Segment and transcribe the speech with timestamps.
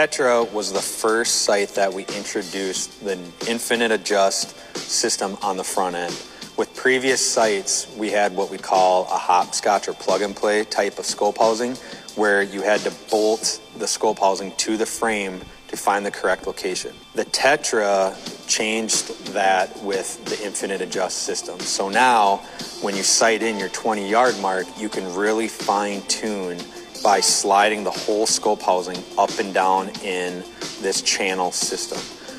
[0.00, 5.94] Tetra was the first site that we introduced the infinite adjust system on the front
[5.94, 6.18] end.
[6.56, 10.98] With previous sites, we had what we call a hopscotch or plug and play type
[10.98, 11.74] of scope housing,
[12.16, 16.46] where you had to bolt the scope housing to the frame to find the correct
[16.46, 16.94] location.
[17.14, 18.16] The Tetra
[18.48, 21.60] changed that with the infinite adjust system.
[21.60, 22.38] So now,
[22.80, 26.56] when you sight in your 20 yard mark, you can really fine tune
[27.02, 30.44] by sliding the whole scope housing up and down in
[30.80, 31.98] this channel system.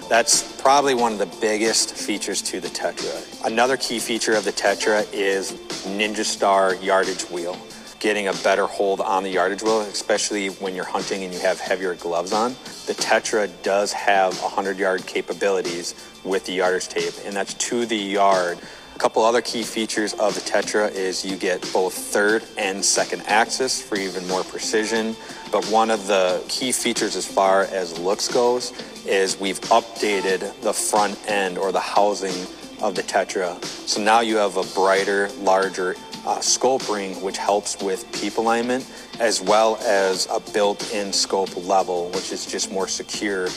[0.09, 3.45] That's probably one of the biggest features to the Tetra.
[3.45, 5.53] Another key feature of the Tetra is
[5.85, 7.57] Ninja Star yardage wheel.
[7.99, 11.59] Getting a better hold on the yardage wheel, especially when you're hunting and you have
[11.59, 12.53] heavier gloves on.
[12.87, 17.95] The Tetra does have 100 yard capabilities with the yardage tape, and that's to the
[17.95, 18.59] yard
[19.01, 23.81] couple other key features of the Tetra is you get both third and second axis
[23.81, 25.15] for even more precision.
[25.51, 28.71] But one of the key features as far as looks goes
[29.07, 32.45] is we've updated the front end or the housing
[32.79, 33.65] of the Tetra.
[33.65, 35.95] So now you have a brighter, larger
[36.27, 38.87] uh, scope ring, which helps with peep alignment,
[39.19, 43.47] as well as a built-in scope level, which is just more secure.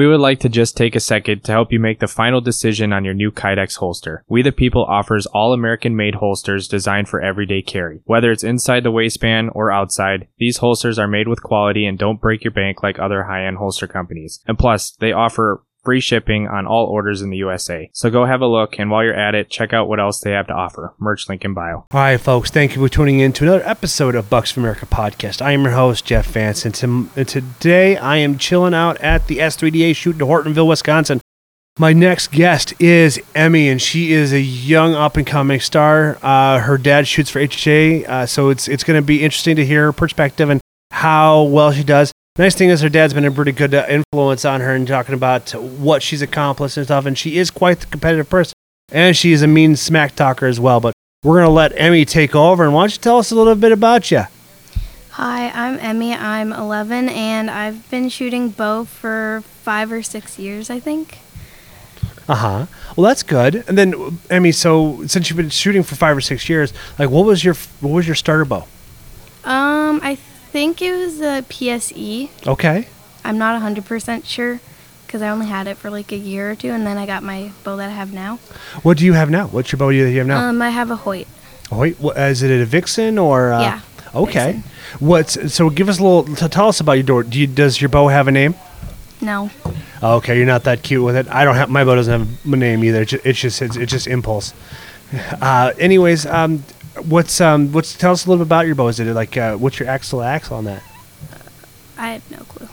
[0.00, 2.90] We would like to just take a second to help you make the final decision
[2.90, 4.24] on your new Kydex holster.
[4.30, 8.00] We the People offers all American made holsters designed for everyday carry.
[8.06, 12.18] Whether it's inside the waistband or outside, these holsters are made with quality and don't
[12.18, 14.40] break your bank like other high end holster companies.
[14.46, 17.90] And plus, they offer free shipping on all orders in the USA.
[17.92, 20.32] So go have a look, and while you're at it, check out what else they
[20.32, 20.94] have to offer.
[20.98, 21.76] Merch link in bio.
[21.76, 24.86] All right, folks, thank you for tuning in to another episode of Bucks for America
[24.86, 25.42] podcast.
[25.42, 29.26] I am your host, Jeff Vance, and, to, and today I am chilling out at
[29.26, 31.20] the S3DA shoot in Hortonville, Wisconsin.
[31.78, 36.18] My next guest is Emmy, and she is a young up and coming star.
[36.20, 39.64] Uh, her dad shoots for HHA, uh, so it's it's going to be interesting to
[39.64, 40.60] hear her perspective and
[40.90, 44.46] how well she does nice thing is her dad's been a pretty good uh, influence
[44.46, 47.04] on her and talking about what she's accomplished and stuff.
[47.04, 48.54] And she is quite the competitive person,
[48.90, 50.80] and she is a mean smack talker as well.
[50.80, 53.54] But we're gonna let Emmy take over, and why don't you tell us a little
[53.54, 54.22] bit about you?
[55.10, 56.14] Hi, I'm Emmy.
[56.14, 61.18] I'm 11, and I've been shooting bow for five or six years, I think.
[62.26, 62.66] Uh huh.
[62.96, 63.64] Well, that's good.
[63.68, 67.26] And then, Emmy, so since you've been shooting for five or six years, like, what
[67.26, 68.66] was your what was your starter bow?
[69.44, 70.16] Um, I
[70.50, 72.46] think it was a PSE.
[72.46, 72.88] Okay.
[73.24, 74.60] I'm not 100% sure
[75.06, 77.22] because I only had it for like a year or two, and then I got
[77.22, 78.36] my bow that I have now.
[78.82, 79.46] What do you have now?
[79.48, 80.48] What's your bow that you have now?
[80.48, 81.26] Um, I have a Hoyt.
[81.68, 81.98] Hoyt?
[82.00, 83.52] What, is it a Vixen or?
[83.52, 83.80] Uh, yeah.
[84.14, 84.52] Okay.
[84.52, 84.70] Vixen.
[84.98, 85.70] What's so?
[85.70, 86.34] Give us a little.
[86.36, 87.22] To tell us about your door.
[87.22, 88.54] Do you, does your bow have a name?
[89.20, 89.50] No.
[90.02, 91.28] Okay, you're not that cute with it.
[91.28, 93.02] I don't have my bow doesn't have a name either.
[93.02, 94.54] It's just it's just, it's, it's just impulse.
[95.40, 96.64] Uh, anyways, um,
[97.08, 98.88] What's um what's tell us a little bit about your bow?
[98.88, 100.82] Is it like uh, what's your axle axle on that?
[101.96, 102.68] I have no clue.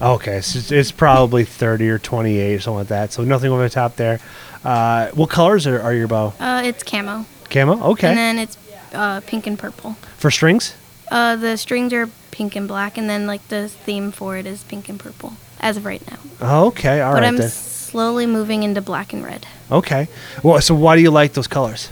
[0.00, 3.12] Okay, so it's, it's probably 30 or 28 or something like that.
[3.12, 4.18] So nothing over the top there.
[4.64, 6.32] Uh, what colors are, are your bow?
[6.40, 7.24] Uh, it's camo.
[7.50, 7.80] Camo?
[7.92, 8.08] Okay.
[8.08, 8.58] And then it's
[8.92, 9.92] uh, pink and purple.
[10.18, 10.74] For strings?
[11.08, 14.64] Uh, the strings are pink and black, and then like the theme for it is
[14.64, 16.64] pink and purple as of right now.
[16.66, 17.48] Okay, all but right I'm then.
[17.48, 19.46] slowly moving into black and red.
[19.70, 20.08] Okay.
[20.42, 21.90] Well, so why do you like those colors?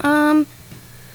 [0.00, 0.46] Um,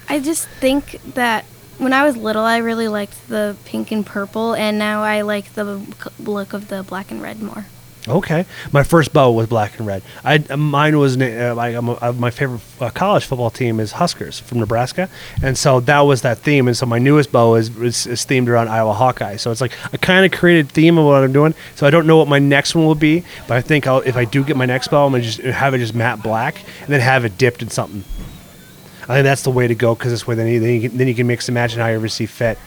[0.10, 1.46] I just think that
[1.78, 5.54] when I was little, I really liked the pink and purple, and now I like
[5.54, 5.82] the
[6.20, 7.66] look of the black and red more.
[8.08, 8.46] Okay.
[8.74, 10.04] My first bow was black and red.
[10.26, 14.60] I mine was uh, like uh, my favorite uh, college football team is Huskers from
[14.60, 15.10] Nebraska,
[15.42, 16.68] and so that was that theme.
[16.68, 19.38] And so my newest bow is is, is themed around Iowa Hawkeye.
[19.38, 21.54] So it's like a kind of created theme of what I'm doing.
[21.76, 24.18] So I don't know what my next one will be, but I think I'll, if
[24.18, 26.90] I do get my next bow, I'm gonna just have it just matte black and
[26.90, 28.04] then have it dipped in something.
[29.04, 30.98] I think that's the way to go because this way then you, then you, can,
[30.98, 32.58] then you can mix and match and how you ever see fit.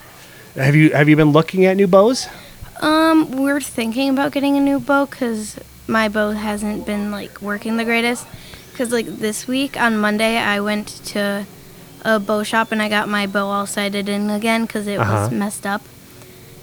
[0.54, 2.28] Have you have you been looking at new bows?
[2.80, 7.76] Um, we're thinking about getting a new bow because my bow hasn't been like working
[7.78, 8.26] the greatest.
[8.72, 11.46] Because like this week on Monday, I went to
[12.04, 15.12] a bow shop and I got my bow all sighted in again because it Uh-huh.
[15.22, 15.82] was messed up.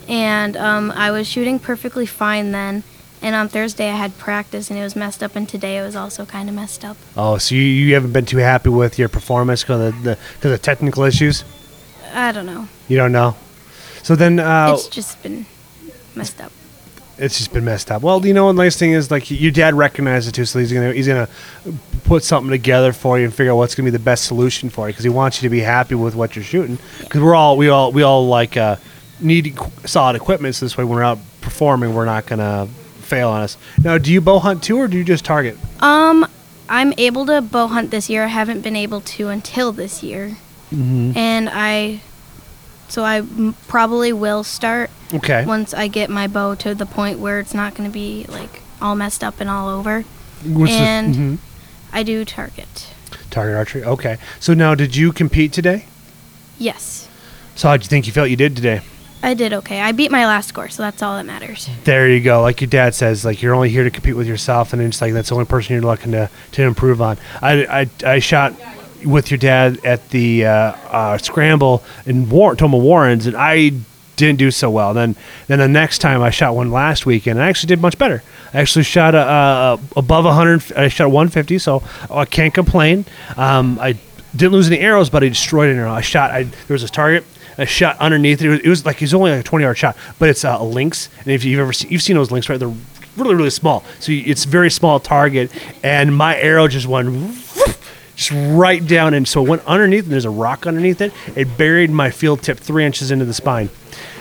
[0.08, 2.84] And um, I was shooting perfectly fine then.
[3.24, 5.36] And on Thursday, I had practice and it was messed up.
[5.38, 6.98] And today, it was also kind of messed up.
[7.16, 10.52] Oh, so you, you haven't been too happy with your performance because of the because
[10.52, 11.46] of technical issues?
[12.14, 12.68] I don't know.
[12.90, 13.36] You don't know.
[14.04, 15.46] So then uh, It's just been
[16.16, 16.52] messed up.
[17.18, 18.02] it's just been messed up.
[18.02, 20.74] Well, you know, the nice thing is like your dad recognized it too, so he's
[20.74, 21.30] gonna he's gonna
[22.04, 24.88] put something together for you and figure out what's gonna be the best solution for
[24.88, 26.78] you because he wants you to be happy with what you're shooting.
[27.00, 28.76] Because we're all we all we all like uh,
[29.22, 32.68] need solid equipment, so this way when we're out performing, we're not gonna
[33.04, 33.58] fail on us.
[33.84, 35.58] Now, do you bow hunt too, or do you just target?
[35.82, 36.26] Um,
[36.70, 38.24] I'm able to bow hunt this year.
[38.24, 40.38] I haven't been able to until this year,
[40.72, 41.18] mm-hmm.
[41.18, 42.02] and I,
[42.88, 45.46] so I m- probably will start Okay.
[45.46, 48.62] once I get my bow to the point where it's not going to be like
[48.82, 50.04] all messed up and all over.
[50.46, 51.38] What's the- and mhm.
[51.92, 52.88] I do target.
[53.30, 53.84] target archery.
[53.84, 54.18] Okay.
[54.40, 55.86] So now, did you compete today?
[56.60, 57.08] Yes,
[57.56, 58.82] So how'd you think you felt you did today?
[59.24, 59.80] I did okay.
[59.80, 61.70] I beat my last score, so that's all that matters.
[61.86, 62.42] There you go.
[62.42, 65.14] Like your dad says, like you're only here to compete with yourself, and it's like
[65.14, 67.18] that's the only person you're looking to, to improve on.
[67.42, 68.54] I, I, I shot
[69.06, 73.72] with your dad at the uh, uh, scramble in War- Toma Warrens, and I
[74.18, 74.94] didn't do so well.
[74.94, 75.16] Then
[75.48, 78.24] then the next time I shot one last weekend, I actually did much better.
[78.54, 80.74] I actually shot a, a, above 100.
[80.74, 81.82] I shot 150, so
[82.12, 83.06] I can't complain.
[83.38, 83.98] Um, I
[84.36, 85.94] didn't lose any arrows, but I destroyed an arrow.
[85.94, 86.32] I shot.
[86.32, 87.24] I there was this target.
[87.58, 88.46] I shot underneath it.
[88.46, 90.44] It was, it was like it was only like a 20 yard shot, but it's
[90.44, 91.10] uh, a lynx.
[91.20, 92.60] And if you've ever seen, you've seen those lynx, right?
[92.60, 92.74] They're
[93.18, 93.84] really really small.
[94.00, 95.52] So you, it's a very small target,
[95.84, 97.10] and my arrow just went
[98.16, 100.04] just right down, and so it went underneath.
[100.04, 101.14] And there's a rock underneath it.
[101.36, 103.70] It buried my field tip three inches into the spine.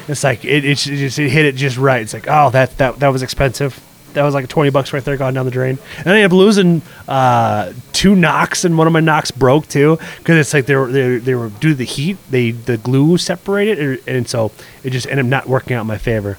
[0.08, 2.02] It's like it, it, just it hit it just right.
[2.02, 3.81] It's like oh that that that was expensive.
[4.14, 5.78] That was like twenty bucks right there gone down the drain.
[5.98, 9.98] And I ended up losing uh, two nocks, and one of my nocks broke too
[10.18, 12.16] because it's like they were they, they were due to the heat.
[12.31, 14.52] They the glue separated, and- and so
[14.84, 16.38] it just ended up not working out in my favor.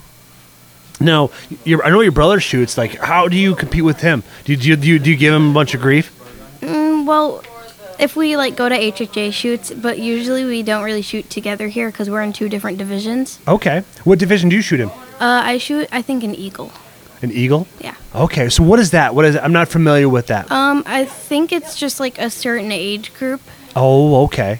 [0.99, 1.31] Now,
[1.65, 2.77] your, I know your brother shoots.
[2.77, 4.23] Like, how do you compete with him?
[4.45, 6.17] Do you, do you, do you, give him a bunch of grief?
[6.61, 7.43] Mm, well,
[7.99, 11.89] if we like go to HHJ shoots, but usually we don't really shoot together here
[11.91, 13.39] because we're in two different divisions.
[13.47, 13.83] Okay.
[14.03, 14.89] What division do you shoot in?
[14.89, 16.71] Uh, I shoot, I think, an eagle.
[17.23, 17.67] An eagle.
[17.79, 17.95] Yeah.
[18.13, 18.49] Okay.
[18.49, 19.15] So what is that?
[19.15, 19.43] What is it?
[19.43, 20.51] I'm not familiar with that.
[20.51, 23.41] Um, I think it's just like a certain age group.
[23.75, 24.59] oh, okay.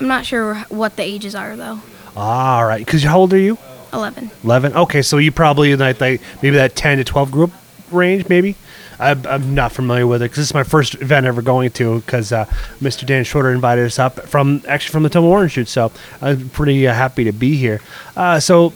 [0.00, 1.80] I'm not sure what the ages are though.
[2.16, 2.78] All right.
[2.78, 3.58] Because how old are you?
[3.92, 4.30] Eleven.
[4.44, 7.52] 11 okay so you probably in that like maybe that 10 to 12 group
[7.90, 8.54] range maybe
[9.00, 11.98] I'm, I'm not familiar with it because this is my first event ever going to
[11.98, 12.44] because uh,
[12.80, 15.90] mr dan shorter invited us up from actually from the Toma Warren shoot so
[16.22, 17.80] i'm pretty uh, happy to be here
[18.16, 18.72] uh, so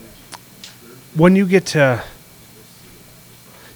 [1.14, 2.02] when you get to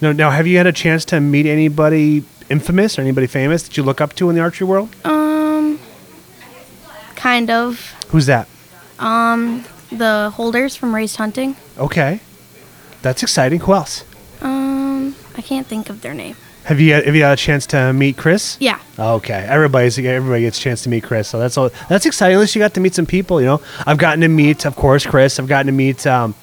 [0.01, 3.77] now, now have you had a chance to meet anybody infamous or anybody famous that
[3.77, 5.79] you look up to in the archery world Um,
[7.17, 7.95] kind of.
[8.09, 8.49] who's that
[8.99, 11.57] Um, the holders from Raised Hunting.
[11.79, 12.21] okay
[13.03, 14.05] that's exciting who else
[14.43, 16.37] Um, I can't think of their name.
[16.65, 18.79] have you have you had a chance to meet chris Yeah.
[18.99, 21.71] Okay, everybody's everybody gets a chance to meet Chris, so that's all.
[21.89, 22.35] That's exciting.
[22.37, 23.41] At least you got to meet some people.
[23.41, 25.39] You know, I've gotten to meet, of course, Chris.
[25.39, 26.35] I've gotten to meet um,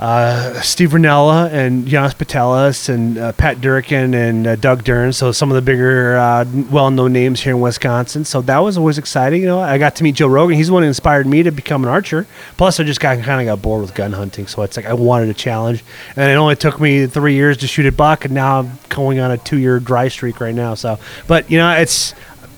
[0.00, 5.12] uh, Steve Rinella and Janis Putelis and uh, Pat Durkin and uh, Doug Dern.
[5.12, 8.24] So some of the bigger, uh, well-known names here in Wisconsin.
[8.24, 9.42] So that was always exciting.
[9.42, 10.56] You know, I got to meet Joe Rogan.
[10.56, 12.26] He's the one who inspired me to become an archer.
[12.56, 14.94] Plus, I just got kind of got bored with gun hunting, so it's like I
[14.94, 15.84] wanted a challenge.
[16.16, 19.18] And it only took me three years to shoot a buck, and now I'm going
[19.20, 20.74] on a two-year dry streak right now.
[20.76, 22.14] So, but you know, it's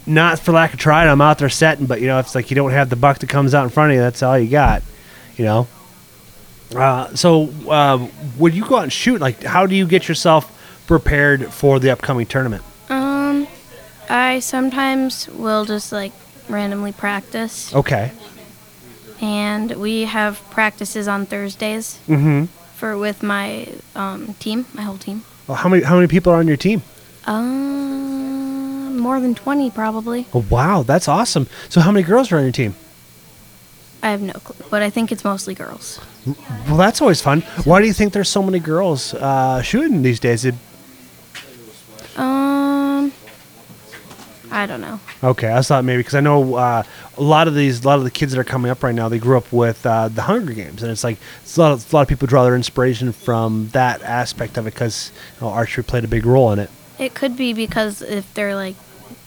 [0.06, 1.08] not for lack of trying.
[1.08, 3.28] I'm out there setting, but you know, it's like you don't have the buck that
[3.28, 4.00] comes out in front of you.
[4.00, 4.84] That's all you got.
[5.36, 5.66] You know.
[6.74, 7.98] Uh, so, uh,
[8.38, 10.50] when you go out and shoot, like, how do you get yourself
[10.86, 12.62] prepared for the upcoming tournament?
[12.88, 13.46] Um,
[14.08, 16.12] I sometimes will just like
[16.48, 18.10] randomly practice, Okay.
[19.20, 22.46] and we have practices on Thursdays Mm-hmm.
[22.76, 25.22] for with my um, team, my whole team.
[25.46, 26.82] Well, how many how many people are on your team?
[27.26, 30.26] Um, more than twenty probably.
[30.34, 31.46] Oh, wow, that's awesome.
[31.68, 32.74] So, how many girls are on your team?
[34.02, 36.00] I have no clue, but I think it's mostly girls.
[36.66, 37.42] Well, that's always fun.
[37.64, 40.44] Why do you think there's so many girls uh, shooting these days?
[40.44, 40.54] It,
[42.16, 43.12] Um,
[44.50, 45.00] I don't know.
[45.22, 46.82] okay, I thought maybe because I know uh,
[47.16, 49.08] a lot of these, a lot of the kids that are coming up right now,
[49.08, 51.90] they grew up with uh, the Hunger Games, and it's like it's a lot of
[51.92, 55.52] a lot of people draw their inspiration from that aspect of it because you know,
[55.52, 56.70] archery played a big role in it.
[56.98, 58.76] It could be because if they're like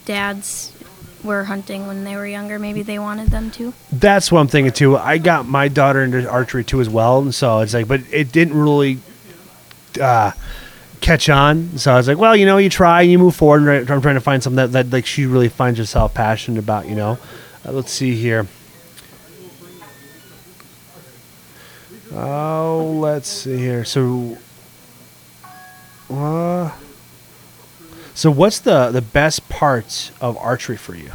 [0.04, 0.72] dads
[1.26, 3.74] were hunting when they were younger, maybe they wanted them to.
[3.92, 4.96] That's what I'm thinking too.
[4.96, 8.32] I got my daughter into archery too as well, and so it's like, but it
[8.32, 8.98] didn't really
[10.00, 10.32] uh,
[11.00, 11.78] catch on.
[11.78, 13.68] So I was like, well, you know, you try, you move forward.
[13.68, 16.88] And I'm trying to find something that, that like she really finds herself passionate about.
[16.88, 17.18] You know,
[17.64, 18.46] uh, let's see here.
[22.12, 23.84] Oh, let's see here.
[23.84, 24.38] So,
[26.08, 26.70] uh,
[28.16, 31.12] so what's the the best parts of archery for you?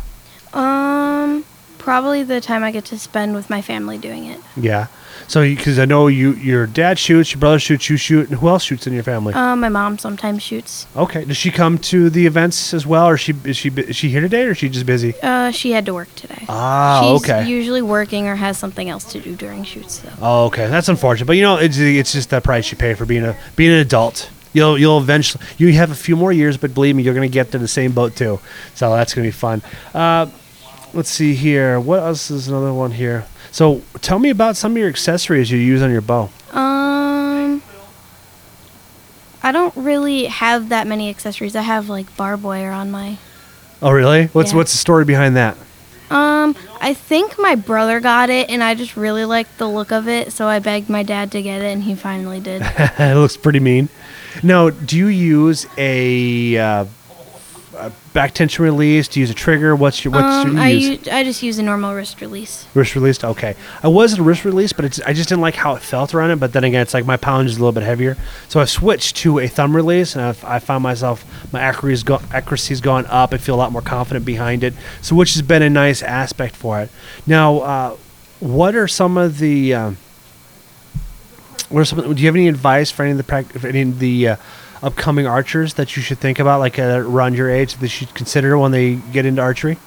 [0.53, 1.43] Um,
[1.77, 4.39] probably the time I get to spend with my family doing it.
[4.55, 4.87] Yeah.
[5.27, 8.49] So, because I know you, your dad shoots, your brother shoots, you shoot, and who
[8.49, 9.33] else shoots in your family?
[9.33, 10.87] Um, my mom sometimes shoots.
[10.95, 11.23] okay.
[11.25, 14.09] Does she come to the events as well, or is she is she is she
[14.09, 15.13] here today, or is she just busy?
[15.21, 16.45] Uh, she had to work today.
[16.49, 17.47] Ah, She's okay.
[17.47, 20.01] usually working or has something else to do during shoots.
[20.01, 20.09] So.
[20.21, 20.67] Oh, okay.
[20.67, 23.35] That's unfortunate, but you know, it's it's just the price you pay for being a
[23.55, 24.29] being an adult.
[24.53, 27.51] You'll you'll eventually you have a few more years, but believe me, you're gonna get
[27.51, 28.39] to the same boat too.
[28.75, 29.61] So that's gonna be fun.
[29.93, 30.27] Uh,
[30.93, 31.79] let's see here.
[31.79, 33.25] What else is another one here?
[33.51, 36.29] So tell me about some of your accessories you use on your bow.
[36.51, 37.61] Um,
[39.43, 41.55] I don't really have that many accessories.
[41.55, 43.17] I have like barbed wire on my.
[43.81, 44.27] Oh, really?
[44.27, 44.57] What's Yeah.
[44.57, 45.57] what's the story behind that?
[46.11, 50.09] Um, I think my brother got it, and I just really liked the look of
[50.09, 52.61] it, so I begged my dad to get it, and he finally did.
[52.77, 53.87] it looks pretty mean.
[54.43, 56.85] Now, do you use a, uh,
[57.77, 59.07] a back tension release?
[59.07, 59.75] Do you use a trigger?
[59.75, 61.07] What's your what's um, your I use?
[61.07, 62.67] I just use a normal wrist release.
[62.73, 63.23] wrist release.
[63.23, 65.81] Okay, I was at a wrist release, but it's I just didn't like how it
[65.81, 66.39] felt around it.
[66.39, 68.17] But then again, it's like my pound is a little bit heavier,
[68.49, 71.23] so I switched to a thumb release, and I've, I found myself
[71.53, 73.33] my accuracy's go, accuracy's gone up.
[73.33, 76.55] I feel a lot more confident behind it, so which has been a nice aspect
[76.55, 76.89] for it.
[77.25, 77.97] Now, uh,
[78.39, 79.97] what are some of the um,
[81.71, 82.13] what some?
[82.13, 84.35] Do you have any advice for any of the prac- any of the uh,
[84.83, 88.13] upcoming archers that you should think about, like uh, around your age, that they should
[88.13, 89.77] consider when they get into archery?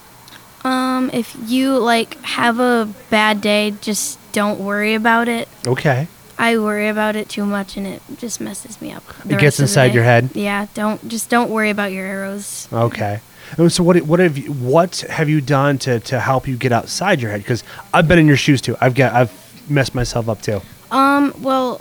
[0.65, 5.49] Um, if you like have a bad day, just don't worry about it.
[5.67, 6.09] Okay.
[6.37, 9.05] I worry about it too much, and it just messes me up.
[9.25, 10.31] It gets rest of the inside your head?
[10.35, 12.69] Yeah, don't just don't worry about your arrows.
[12.73, 13.21] Okay.
[13.59, 16.73] And so what what have you what have you done to, to help you get
[16.73, 17.43] outside your head?
[17.43, 17.63] Because
[17.93, 18.77] I've been in your shoes too.
[18.81, 20.61] I've got I've messed myself up too.
[20.95, 21.81] Um, well,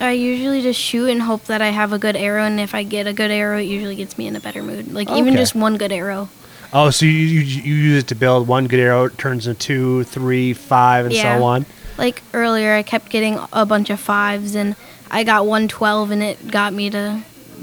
[0.00, 2.82] I usually just shoot and hope that I have a good arrow, and if I
[2.82, 4.92] get a good arrow, it usually gets me in a better mood.
[4.92, 5.36] Like even Okay.
[5.36, 6.28] just one good arrow.
[6.72, 9.58] Oh, so you, you you use it to build one good arrow it turns into
[9.60, 11.38] two, three, five, and Yeah.
[11.38, 11.66] so on.
[11.98, 14.74] Like earlier, I kept getting a bunch of fives, and
[15.10, 17.20] I got one twelve, and it got me to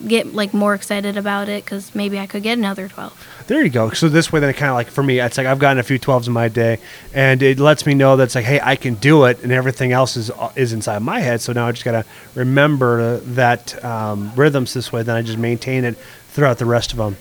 [0.07, 3.13] get like more excited about it because maybe I could get another twelve.
[3.47, 3.91] There you go.
[3.91, 5.83] So this way, then, it kind of like for me, it's like I've gotten a
[5.83, 6.79] few twelves in my day,
[7.13, 10.17] and it lets me know that's like, hey, I can do it, and everything else
[10.17, 11.41] is is inside my head.
[11.41, 15.03] So now I just gotta remember that um, rhythms this way.
[15.03, 15.97] Then I just maintain it
[16.29, 17.17] throughout the rest of them.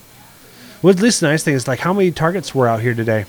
[0.82, 3.24] Well, at least the nice thing is like how many targets were out here today?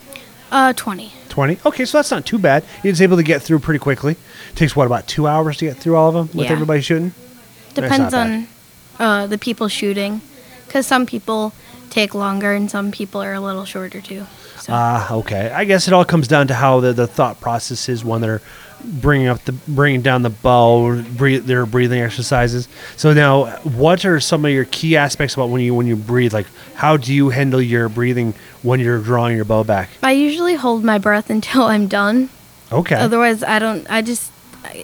[0.52, 1.12] Uh, twenty.
[1.30, 1.60] 20.
[1.68, 2.64] Okay, so that's not too bad.
[2.82, 4.16] He was able to get through pretty quickly.
[4.56, 6.54] Takes what about two hours to get through all of them with Yeah.
[6.54, 7.14] everybody shooting?
[7.76, 8.48] Depends on
[9.00, 10.22] uh, the people shooting,
[10.66, 11.54] because some people
[11.90, 14.26] take longer and some people are a little shorter too.
[14.60, 14.74] So.
[14.74, 15.50] Ah, okay.
[15.50, 18.42] I guess it all comes down to how the, the thought process is when they're
[18.84, 22.68] bringing up the bringing down the bow, breathe, their breathing exercises.
[22.96, 26.34] So now, what are some of your key aspects about when you when you breathe?
[26.34, 29.90] Like, how do you handle your breathing when you're drawing your bow back?
[30.04, 32.30] I usually hold my breath until I'm done.
[32.72, 32.96] Okay.
[32.96, 33.90] Otherwise, I don't.
[33.90, 34.32] I just.
[34.64, 34.84] I,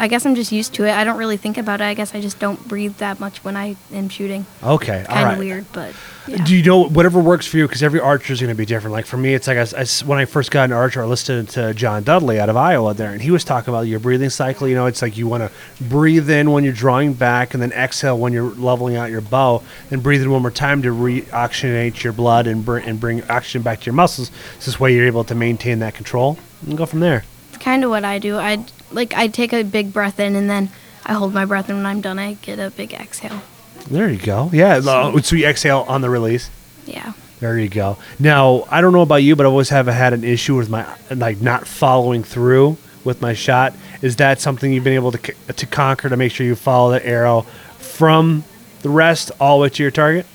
[0.00, 0.92] I guess I'm just used to it.
[0.92, 1.84] I don't really think about it.
[1.84, 4.46] I guess I just don't breathe that much when I am shooting.
[4.62, 5.00] okay.
[5.00, 5.38] all Kind of right.
[5.38, 5.94] weird, but
[6.26, 6.42] yeah.
[6.42, 7.66] Do you know whatever works for you?
[7.68, 8.92] Because every archer is going to be different.
[8.92, 11.50] Like for me, it's like I, I when I first got an archer, I listened
[11.50, 14.66] to John Dudley out of Iowa there, and he was talking about your breathing cycle.
[14.66, 17.72] You know, it's like you want to breathe in when you're drawing back, and then
[17.72, 22.02] exhale when you're leveling out your bow, and breathe in one more time to reoxygenate
[22.02, 24.30] your blood and, br- and bring oxygen back to your muscles.
[24.60, 27.24] So this way, you're able to maintain that control and go from there.
[27.50, 28.38] It's kind of what I do.
[28.38, 30.70] I like I take a big breath in and then
[31.04, 33.42] I hold my breath and when I'm done I get a big exhale.
[33.90, 34.50] There you go.
[34.52, 34.76] Yeah.
[34.84, 36.50] uh, So you exhale on the release.
[36.86, 37.12] Yeah.
[37.40, 37.96] There you go.
[38.18, 40.86] Now I don't know about you, but I've always have had an issue with my
[41.10, 43.74] like not following through with my shot.
[44.02, 47.04] Is that something you've been able to to conquer to make sure you follow the
[47.06, 47.42] arrow
[47.78, 48.44] from
[48.82, 50.26] the rest all the way to your target?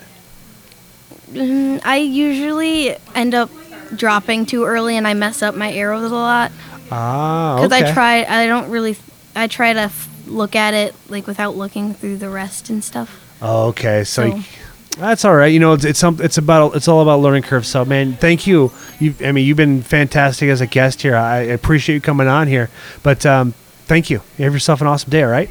[1.31, 3.49] Mm, I usually end up
[3.95, 6.51] dropping too early and I mess up my arrows a lot
[6.91, 7.89] Ah, because okay.
[7.89, 8.95] I try I don't really
[9.35, 13.21] I try to f- look at it like without looking through the rest and stuff.
[13.41, 14.43] Okay, so, So- you-
[14.97, 15.47] that's all right.
[15.51, 17.65] You know, it's it's some it's about it's all about learning curve.
[17.65, 18.71] So, man, thank you.
[18.99, 21.17] You, I mean, you've been fantastic as a guest here.
[21.17, 22.69] I appreciate you coming on here.
[23.03, 23.53] But um,
[23.87, 24.21] thank you.
[24.37, 25.23] You have yourself an awesome day.
[25.23, 25.49] All right.